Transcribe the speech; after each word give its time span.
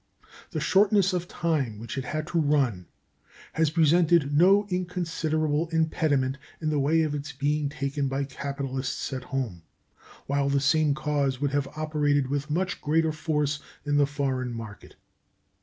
The 0.49 0.59
shortness 0.59 1.13
of 1.13 1.27
time 1.27 1.77
which 1.77 1.95
it 1.95 2.05
had 2.05 2.25
to 2.29 2.39
run 2.39 2.87
has 3.53 3.69
presented 3.69 4.35
no 4.35 4.65
inconsiderable 4.67 5.67
impediment 5.69 6.39
in 6.59 6.71
the 6.71 6.79
way 6.79 7.03
of 7.03 7.13
its 7.13 7.31
being 7.33 7.69
taken 7.69 8.07
by 8.07 8.23
capitalists 8.23 9.13
at 9.13 9.25
home, 9.25 9.61
while 10.25 10.49
the 10.49 10.59
same 10.59 10.95
cause 10.95 11.39
would 11.39 11.51
have 11.51 11.67
operated 11.75 12.29
with 12.31 12.49
much 12.49 12.81
greater 12.81 13.11
force 13.11 13.59
in 13.85 13.97
the 13.97 14.07
foreign 14.07 14.53
market. 14.53 14.95